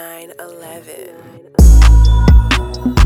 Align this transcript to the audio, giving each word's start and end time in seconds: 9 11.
9 0.00 0.32
11. 0.38 2.99